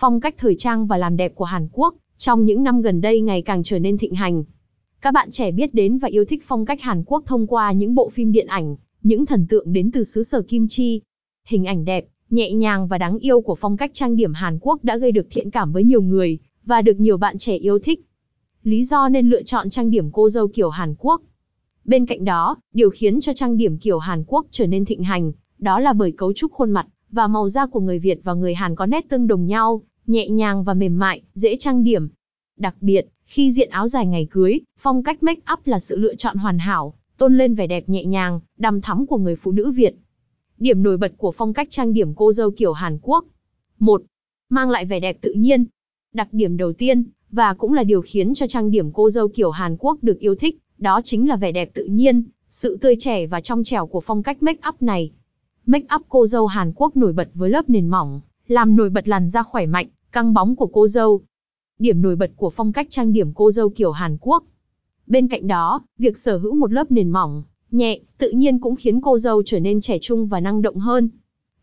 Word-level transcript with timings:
Phong 0.00 0.20
cách 0.20 0.34
thời 0.38 0.54
trang 0.54 0.86
và 0.86 0.96
làm 0.96 1.16
đẹp 1.16 1.34
của 1.34 1.44
Hàn 1.44 1.68
Quốc 1.72 1.94
trong 2.18 2.44
những 2.44 2.62
năm 2.62 2.82
gần 2.82 3.00
đây 3.00 3.20
ngày 3.20 3.42
càng 3.42 3.62
trở 3.62 3.78
nên 3.78 3.98
thịnh 3.98 4.14
hành. 4.14 4.44
Các 5.00 5.14
bạn 5.14 5.30
trẻ 5.30 5.52
biết 5.52 5.74
đến 5.74 5.98
và 5.98 6.08
yêu 6.08 6.24
thích 6.24 6.42
phong 6.46 6.64
cách 6.64 6.80
Hàn 6.80 7.02
Quốc 7.06 7.22
thông 7.26 7.46
qua 7.46 7.72
những 7.72 7.94
bộ 7.94 8.08
phim 8.08 8.32
điện 8.32 8.46
ảnh, 8.46 8.76
những 9.02 9.26
thần 9.26 9.46
tượng 9.46 9.72
đến 9.72 9.90
từ 9.90 10.02
xứ 10.02 10.22
sở 10.22 10.42
Kim 10.42 10.68
Chi. 10.68 11.00
Hình 11.48 11.64
ảnh 11.64 11.84
đẹp, 11.84 12.06
nhẹ 12.30 12.52
nhàng 12.52 12.88
và 12.88 12.98
đáng 12.98 13.18
yêu 13.18 13.40
của 13.40 13.54
phong 13.54 13.76
cách 13.76 13.90
trang 13.94 14.16
điểm 14.16 14.34
Hàn 14.34 14.58
Quốc 14.60 14.84
đã 14.84 14.96
gây 14.96 15.12
được 15.12 15.26
thiện 15.30 15.50
cảm 15.50 15.72
với 15.72 15.84
nhiều 15.84 16.02
người 16.02 16.38
và 16.64 16.82
được 16.82 17.00
nhiều 17.00 17.16
bạn 17.16 17.38
trẻ 17.38 17.56
yêu 17.56 17.78
thích. 17.78 18.00
Lý 18.62 18.84
do 18.84 19.08
nên 19.08 19.28
lựa 19.28 19.42
chọn 19.42 19.70
trang 19.70 19.90
điểm 19.90 20.10
cô 20.12 20.28
dâu 20.28 20.48
kiểu 20.48 20.70
Hàn 20.70 20.94
Quốc. 20.98 21.22
Bên 21.84 22.06
cạnh 22.06 22.24
đó, 22.24 22.56
điều 22.72 22.90
khiến 22.90 23.20
cho 23.20 23.32
trang 23.32 23.56
điểm 23.56 23.78
kiểu 23.78 23.98
Hàn 23.98 24.24
Quốc 24.26 24.46
trở 24.50 24.66
nên 24.66 24.84
thịnh 24.84 25.02
hành, 25.02 25.32
đó 25.58 25.80
là 25.80 25.92
bởi 25.92 26.12
cấu 26.12 26.32
trúc 26.32 26.52
khuôn 26.52 26.70
mặt 26.70 26.86
và 27.10 27.26
màu 27.26 27.48
da 27.48 27.66
của 27.66 27.80
người 27.80 27.98
Việt 27.98 28.20
và 28.24 28.34
người 28.34 28.54
Hàn 28.54 28.74
có 28.74 28.86
nét 28.86 29.08
tương 29.08 29.26
đồng 29.26 29.46
nhau, 29.46 29.82
nhẹ 30.06 30.28
nhàng 30.28 30.64
và 30.64 30.74
mềm 30.74 30.98
mại, 30.98 31.22
dễ 31.34 31.56
trang 31.56 31.84
điểm. 31.84 32.08
Đặc 32.56 32.76
biệt, 32.80 33.06
khi 33.24 33.50
diện 33.50 33.70
áo 33.70 33.88
dài 33.88 34.06
ngày 34.06 34.26
cưới, 34.30 34.60
phong 34.78 35.02
cách 35.02 35.22
make 35.22 35.40
up 35.52 35.66
là 35.66 35.78
sự 35.78 35.96
lựa 35.96 36.14
chọn 36.14 36.36
hoàn 36.36 36.58
hảo, 36.58 36.94
tôn 37.18 37.38
lên 37.38 37.54
vẻ 37.54 37.66
đẹp 37.66 37.88
nhẹ 37.88 38.04
nhàng, 38.04 38.40
đằm 38.58 38.80
thắm 38.80 39.06
của 39.06 39.18
người 39.18 39.36
phụ 39.36 39.52
nữ 39.52 39.70
Việt. 39.70 39.94
Điểm 40.58 40.82
nổi 40.82 40.96
bật 40.96 41.12
của 41.16 41.32
phong 41.32 41.52
cách 41.52 41.70
trang 41.70 41.92
điểm 41.92 42.14
cô 42.14 42.32
dâu 42.32 42.50
kiểu 42.50 42.72
Hàn 42.72 42.98
Quốc. 43.02 43.24
1. 43.78 44.02
Mang 44.48 44.70
lại 44.70 44.84
vẻ 44.84 45.00
đẹp 45.00 45.18
tự 45.20 45.32
nhiên. 45.32 45.64
Đặc 46.14 46.28
điểm 46.32 46.56
đầu 46.56 46.72
tiên, 46.72 47.04
và 47.30 47.54
cũng 47.54 47.74
là 47.74 47.84
điều 47.84 48.02
khiến 48.02 48.34
cho 48.34 48.46
trang 48.46 48.70
điểm 48.70 48.92
cô 48.92 49.10
dâu 49.10 49.28
kiểu 49.28 49.50
Hàn 49.50 49.76
Quốc 49.78 49.98
được 50.02 50.18
yêu 50.18 50.34
thích, 50.34 50.58
đó 50.78 51.00
chính 51.04 51.28
là 51.28 51.36
vẻ 51.36 51.52
đẹp 51.52 51.70
tự 51.74 51.84
nhiên, 51.84 52.22
sự 52.50 52.76
tươi 52.80 52.96
trẻ 52.98 53.26
và 53.26 53.40
trong 53.40 53.64
trẻo 53.64 53.86
của 53.86 54.00
phong 54.00 54.22
cách 54.22 54.42
make 54.42 54.68
up 54.68 54.82
này. 54.82 55.10
Make 55.66 55.86
up 55.94 56.02
cô 56.08 56.26
dâu 56.26 56.46
Hàn 56.46 56.72
Quốc 56.76 56.96
nổi 56.96 57.12
bật 57.12 57.30
với 57.34 57.50
lớp 57.50 57.70
nền 57.70 57.88
mỏng, 57.88 58.20
làm 58.50 58.76
nổi 58.76 58.90
bật 58.90 59.08
làn 59.08 59.28
da 59.28 59.42
khỏe 59.42 59.66
mạnh, 59.66 59.86
căng 60.12 60.34
bóng 60.34 60.56
của 60.56 60.66
cô 60.66 60.86
dâu. 60.86 61.20
Điểm 61.78 62.02
nổi 62.02 62.16
bật 62.16 62.30
của 62.36 62.50
phong 62.50 62.72
cách 62.72 62.86
trang 62.90 63.12
điểm 63.12 63.32
cô 63.34 63.50
dâu 63.50 63.70
kiểu 63.70 63.90
Hàn 63.90 64.16
Quốc. 64.20 64.44
Bên 65.06 65.28
cạnh 65.28 65.46
đó, 65.46 65.82
việc 65.98 66.18
sở 66.18 66.36
hữu 66.38 66.54
một 66.54 66.72
lớp 66.72 66.90
nền 66.90 67.10
mỏng, 67.10 67.42
nhẹ, 67.70 68.00
tự 68.18 68.30
nhiên 68.30 68.58
cũng 68.58 68.76
khiến 68.76 69.00
cô 69.00 69.18
dâu 69.18 69.42
trở 69.46 69.60
nên 69.60 69.80
trẻ 69.80 69.98
trung 70.00 70.26
và 70.26 70.40
năng 70.40 70.62
động 70.62 70.78
hơn. 70.78 71.08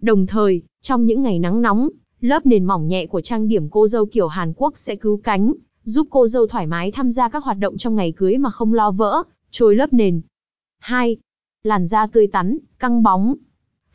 Đồng 0.00 0.26
thời, 0.26 0.62
trong 0.80 1.06
những 1.06 1.22
ngày 1.22 1.38
nắng 1.38 1.62
nóng, 1.62 1.88
lớp 2.20 2.46
nền 2.46 2.64
mỏng 2.64 2.88
nhẹ 2.88 3.06
của 3.06 3.20
trang 3.20 3.48
điểm 3.48 3.68
cô 3.68 3.86
dâu 3.86 4.06
kiểu 4.06 4.28
Hàn 4.28 4.52
Quốc 4.56 4.78
sẽ 4.78 4.96
cứu 4.96 5.20
cánh, 5.24 5.52
giúp 5.84 6.06
cô 6.10 6.26
dâu 6.26 6.46
thoải 6.46 6.66
mái 6.66 6.92
tham 6.92 7.10
gia 7.10 7.28
các 7.28 7.44
hoạt 7.44 7.58
động 7.58 7.76
trong 7.76 7.94
ngày 7.94 8.12
cưới 8.12 8.38
mà 8.38 8.50
không 8.50 8.74
lo 8.74 8.90
vỡ, 8.90 9.22
trôi 9.50 9.76
lớp 9.76 9.92
nền. 9.92 10.20
2. 10.78 11.16
Làn 11.62 11.86
da 11.86 12.06
tươi 12.06 12.26
tắn, 12.26 12.58
căng 12.78 13.02
bóng. 13.02 13.34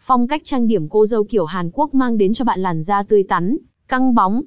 Phong 0.10 0.28
cách 0.28 0.42
trang 0.44 0.68
điểm 0.68 0.88
cô 0.90 1.06
dâu 1.06 1.24
kiểu 1.24 1.46
Hàn 1.46 1.70
Quốc 1.74 1.94
mang 1.94 2.18
đến 2.18 2.34
cho 2.34 2.46
bạn 2.46 2.60
làn 2.60 2.82
da 2.82 3.04
tươi 3.04 3.24
tắn, 3.24 3.58
căng 3.88 4.16
bóng. 4.16 4.42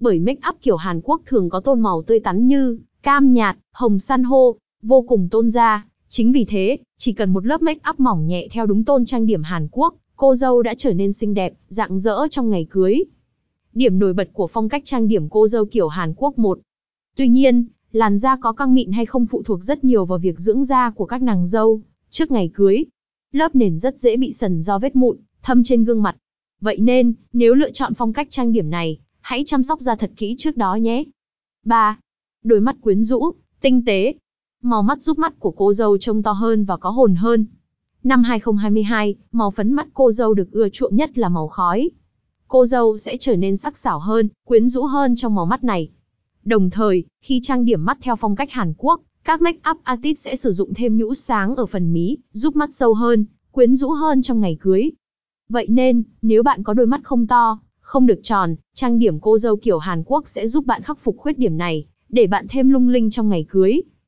Bởi 0.00 0.18
make 0.18 0.40
up 0.48 0.56
kiểu 0.62 0.76
Hàn 0.76 1.00
Quốc 1.00 1.22
thường 1.26 1.48
có 1.50 1.60
tông 1.60 1.82
màu 1.82 2.02
tươi 2.02 2.20
tắn 2.20 2.46
như 2.46 2.78
cam 3.02 3.32
nhạt, 3.32 3.56
hồng 3.72 3.98
san 3.98 4.24
hô, 4.24 4.56
vô 4.82 5.02
cùng 5.02 5.28
tôn 5.28 5.50
da. 5.50 5.86
Chính 6.08 6.32
vì 6.32 6.44
thế, 6.44 6.78
chỉ 6.96 7.12
cần 7.12 7.32
một 7.32 7.46
lớp 7.46 7.62
make 7.62 7.80
up 7.90 8.00
mỏng 8.00 8.26
nhẹ 8.26 8.48
theo 8.50 8.66
đúng 8.66 8.84
tôn 8.84 9.04
trang 9.04 9.26
điểm 9.26 9.42
Hàn 9.42 9.68
Quốc, 9.70 9.94
cô 10.16 10.34
dâu 10.34 10.62
đã 10.62 10.74
trở 10.74 10.92
nên 10.92 11.12
xinh 11.12 11.34
đẹp, 11.34 11.52
rạng 11.68 11.98
rỡ 11.98 12.28
trong 12.30 12.50
ngày 12.50 12.66
cưới. 12.70 13.04
Điểm 13.74 13.98
nổi 13.98 14.12
bật 14.12 14.28
của 14.32 14.46
phong 14.46 14.68
cách 14.68 14.82
trang 14.84 15.08
điểm 15.08 15.28
cô 15.28 15.48
dâu 15.48 15.64
kiểu 15.64 15.88
Hàn 15.88 16.14
Quốc 16.16 16.38
1. 16.38 16.58
Tuy 17.16 17.28
nhiên, 17.28 17.64
làn 17.92 18.18
da 18.18 18.36
có 18.36 18.52
căng 18.52 18.74
mịn 18.74 18.92
hay 18.92 19.06
không 19.06 19.26
phụ 19.26 19.42
thuộc 19.42 19.62
rất 19.62 19.84
nhiều 19.84 20.04
vào 20.04 20.18
việc 20.18 20.38
dưỡng 20.38 20.64
da 20.64 20.90
của 20.90 21.06
các 21.06 21.22
nàng 21.22 21.46
dâu 21.46 21.80
trước 22.10 22.30
ngày 22.30 22.50
cưới. 22.54 22.84
Lớp 23.32 23.56
nền 23.56 23.78
rất 23.78 23.98
dễ 23.98 24.16
bị 24.16 24.32
sần 24.32 24.62
do 24.62 24.78
vết 24.78 24.96
mụn, 24.96 25.16
thâm 25.42 25.62
trên 25.62 25.84
gương 25.84 26.02
mặt. 26.02 26.16
Vậy 26.60 26.78
nên, 26.78 27.14
nếu 27.32 27.54
lựa 27.54 27.70
chọn 27.70 27.94
phong 27.94 28.12
cách 28.12 28.26
trang 28.30 28.52
điểm 28.52 28.70
này, 28.70 28.98
hãy 29.20 29.42
chăm 29.46 29.62
sóc 29.62 29.80
da 29.80 29.96
thật 29.96 30.10
kỹ 30.16 30.34
trước 30.38 30.56
đó 30.56 30.74
nhé. 30.74 31.04
3. 31.64 31.98
Đôi 32.44 32.60
mắt 32.60 32.76
quyến 32.80 33.04
rũ, 33.04 33.32
tinh 33.60 33.84
tế. 33.84 34.14
Màu 34.62 34.82
mắt 34.82 35.02
giúp 35.02 35.18
mắt 35.18 35.40
của 35.40 35.50
cô 35.50 35.72
dâu 35.72 35.98
trông 35.98 36.22
to 36.22 36.32
hơn 36.32 36.64
và 36.64 36.76
có 36.76 36.90
hồn 36.90 37.14
hơn. 37.14 37.46
Năm 38.04 38.22
2022, 38.22 39.14
màu 39.32 39.50
phấn 39.50 39.72
mắt 39.72 39.88
cô 39.94 40.12
dâu 40.12 40.34
được 40.34 40.52
ưa 40.52 40.68
chuộng 40.68 40.96
nhất 40.96 41.18
là 41.18 41.28
màu 41.28 41.48
khói. 41.48 41.90
Cô 42.48 42.66
dâu 42.66 42.98
sẽ 42.98 43.16
trở 43.20 43.36
nên 43.36 43.56
sắc 43.56 43.78
sảo 43.78 43.98
hơn, 43.98 44.28
quyến 44.44 44.68
rũ 44.68 44.84
hơn 44.84 45.16
trong 45.16 45.34
màu 45.34 45.46
mắt 45.46 45.64
này. 45.64 45.90
Đồng 46.44 46.70
thời, 46.70 47.04
khi 47.20 47.40
trang 47.42 47.64
điểm 47.64 47.84
mắt 47.84 47.98
theo 48.00 48.16
phong 48.16 48.36
cách 48.36 48.50
Hàn 48.50 48.74
Quốc, 48.76 49.00
các 49.26 49.42
make 49.42 49.58
up 49.70 49.76
artist 49.82 50.24
sẽ 50.24 50.36
sử 50.36 50.52
dụng 50.52 50.74
thêm 50.74 50.96
nhũ 50.96 51.14
sáng 51.14 51.56
ở 51.56 51.66
phần 51.66 51.92
mí, 51.92 52.16
giúp 52.32 52.56
mắt 52.56 52.72
sâu 52.72 52.94
hơn, 52.94 53.24
quyến 53.50 53.74
rũ 53.74 53.90
hơn 53.90 54.22
trong 54.22 54.40
ngày 54.40 54.56
cưới. 54.60 54.90
Vậy 55.48 55.66
nên, 55.68 56.02
nếu 56.22 56.42
bạn 56.42 56.62
có 56.62 56.74
đôi 56.74 56.86
mắt 56.86 57.00
không 57.04 57.26
to, 57.26 57.60
không 57.80 58.06
được 58.06 58.20
tròn, 58.22 58.56
trang 58.74 58.98
điểm 58.98 59.20
cô 59.20 59.38
dâu 59.38 59.56
kiểu 59.56 59.78
Hàn 59.78 60.02
Quốc 60.06 60.28
sẽ 60.28 60.46
giúp 60.46 60.66
bạn 60.66 60.82
khắc 60.82 60.98
phục 60.98 61.16
khuyết 61.18 61.38
điểm 61.38 61.56
này, 61.56 61.86
để 62.08 62.26
bạn 62.26 62.46
thêm 62.48 62.68
lung 62.68 62.88
linh 62.88 63.10
trong 63.10 63.28
ngày 63.28 63.46
cưới. 63.48 63.82